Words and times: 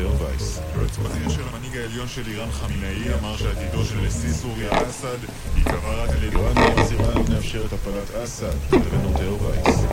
יותר 0.00 0.24
וייס. 0.24 0.60
יועץ 0.76 0.98
בכיר 0.98 1.28
של 1.28 1.42
המנהיג 1.52 1.76
העליון 1.76 2.08
של 2.08 2.22
איראן 2.26 2.50
חמינאי 2.52 3.14
אמר 3.20 3.36
שעתידו 3.36 3.84
של 3.84 4.00
נשיא 4.06 4.32
סוריה 4.32 4.68
אסד 4.88 5.18
ייקבע 5.56 5.94
רק 6.02 6.10
על 6.10 6.24
ידי... 6.24 6.36
איראן 6.36 6.54
לא 7.14 7.34
נאפשר 7.34 7.66
את 7.66 7.72
הפלת 7.72 8.24
אסד, 8.24 8.46
אסתר 9.20 9.34
וייס. 9.44 9.89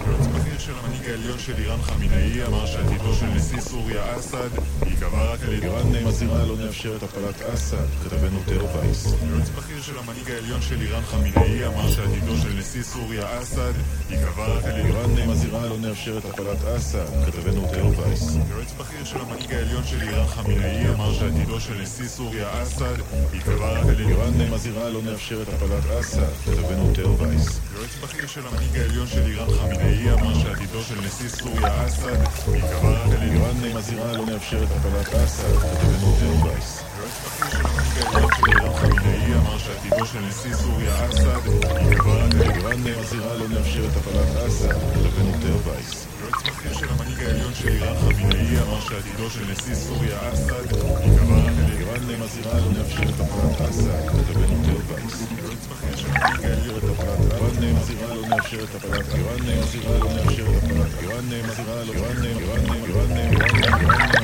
בכיר 0.58 0.74
של 0.74 0.80
המנהיג 0.84 1.10
העליון 1.10 1.40
של 1.40 1.54
איראן 1.58 1.82
חמינאי 1.82 2.46
אמר 2.46 2.66
שעתידו 2.66 3.14
של 3.14 3.26
נשיא 3.26 3.62
סוריה 3.62 4.16
אסד 4.20 4.50
ייקבע 4.86 5.34
רק 5.34 5.44
על 5.44 5.54
ידי... 5.54 5.66
איראן 5.66 6.06
מזהירה 6.06 6.46
לא 6.46 6.58
מאפשרת 6.58 7.04
הפלת 7.04 7.42
אסד, 7.42 7.86
כתבנו 8.04 8.40
תאו 8.46 8.70
וייס. 8.74 9.06
יועץ 9.30 9.50
בכיר 9.50 9.82
של 9.82 9.98
המנהיג 9.98 10.32
העליון 10.32 10.62
של 10.62 10.82
איראן 10.82 11.02
חמינאי 11.02 11.68
אמר 11.68 11.92
שעתידו 11.92 12.38
של 12.38 12.54
נשיא 12.60 12.84
סוריה 12.84 13.42
אסד 13.42 13.74
ייקבע 14.10 14.48
רק 14.48 14.64
על 14.66 14.80
ידי... 14.80 14.88
איראן 14.88 15.30
מזהירה 15.30 15.66
לא 15.66 15.78
מאפשרת 15.78 16.26
הפלת 16.26 16.66
אסד, 16.78 17.26
כתבנו 17.26 17.68
תאו 17.74 17.94
וייס. 17.98 18.38
יועץ 18.50 18.72
בכיר 18.78 19.04
של 19.06 19.18
המנהיג 19.22 19.54
העליון 19.54 19.84
של 19.84 20.02
איראן 20.02 20.28
חמינאי 20.28 20.90
אמר 20.90 21.14
שעתידו 21.14 21.60
של 21.60 21.82
נשיא 21.82 22.08
סוריה 22.08 22.64
אסד 22.64 22.96
ייקבע 23.34 23.72
רק 23.72 23.86
על 23.86 24.00
ידי... 24.00 24.04
איראן 24.04 24.52
מזהירה 24.54 24.90
לא 24.90 25.02
מאפשרת 25.02 25.48
הפלת 25.48 26.00
אסד, 26.00 26.34
כתבנו 26.46 26.92
תאו 26.94 27.18
וייס. 27.18 27.60
יועץ 27.78 27.96
בכיר 28.04 28.28
של 28.28 28.48
המנהיג 28.48 28.78
העליון 28.78 29.08
של 29.08 29.26
איראן 29.26 29.48
חמינאי 29.50 30.12
אמר 30.12 30.34
שעתידו 30.34 30.84
של 30.84 31.02
נשיא 31.02 31.30
סוריה 31.30 31.86
אסד 31.86 32.18
ייקבע 32.56 33.04
על. 33.04 33.14
איראן 33.22 33.78
מזהירה 33.78 34.14
לא 34.14 34.26
מאפשרת 34.26 34.68
הפלת 34.72 35.14
אסד. 35.16 35.54
יועץ 35.54 36.82
בכיר 37.26 37.50
של 37.50 37.66
המנהיג 37.66 37.98
העליון 38.06 38.32
של 38.36 38.46
איראן 38.48 38.74
חמינאי 38.76 39.27
אמר 39.58 39.66
שעתידו 39.66 40.06
של 40.06 40.20
נשיא 40.20 40.54
סוריה 40.54 41.10
אסד 41.10 41.48
ייקבע 41.90 42.14
רק 42.14 42.22
על 42.22 42.42
ידי... 42.42 42.60
איראן 42.60 42.82
מזהירה 43.00 43.34
לא 43.34 43.48
מאפשרת 43.48 43.98
הפלת 43.98 44.36
אסד, 44.48 44.70
כתבנו 44.70 45.32
תאו 45.42 45.62
וייס. 45.64 46.08
יועץ 46.22 46.42
בכיר 46.48 46.74
של 46.74 46.86
המנהיג 46.90 47.24
העליון 47.24 47.54
של 47.54 47.68
איראן 47.68 47.96
חמינאי 47.98 48.60
אמר 48.62 48.80
שעתידו 48.80 49.30
של 49.30 49.52
נשיא 49.52 49.76
סוריה 49.76 50.34
אסד 50.34 50.72
ייקבע 50.72 51.36
רק 51.36 51.48
על 51.48 51.74
ידי... 51.74 51.84
איראן 51.84 52.22
מזהירה 52.24 52.60
לא 52.60 52.72
מאפשרת 52.72 53.20
הפלת 53.20 53.62
אסד, 53.70 54.08
כתבנו 54.08 54.64
תאו 54.66 54.80
וייס. 54.88 55.26
יועץ 55.38 55.68
בכיר 55.72 55.96
של 55.96 56.08
המנהיג 56.12 56.46
העליון 56.46 56.82
של 56.82 56.94
איראן 57.32 57.76
מזהירה 57.76 58.16
לא 58.16 58.28
מאפשרת 58.28 58.76
הפלת 58.76 59.14
איראן 59.14 59.42
מזהירה 59.62 59.98
לא 59.98 60.10
מאפשרת 60.10 60.66
הפלת 60.66 61.04
איראן 61.04 61.26
מזהירה 61.50 61.84
לא 61.84 61.94
איראן 61.94 62.24
איראן 62.24 62.64
איראן 62.74 63.18
איראן 63.18 63.48